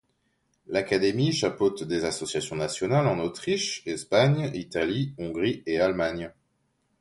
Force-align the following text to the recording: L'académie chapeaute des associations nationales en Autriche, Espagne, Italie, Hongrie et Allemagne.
L'académie 0.65 1.31
chapeaute 1.31 1.83
des 1.83 2.05
associations 2.05 2.55
nationales 2.55 3.05
en 3.05 3.19
Autriche, 3.19 3.83
Espagne, 3.85 4.49
Italie, 4.55 5.13
Hongrie 5.19 5.61
et 5.67 5.79
Allemagne. 5.79 6.33